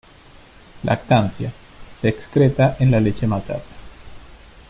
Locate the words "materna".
3.27-3.61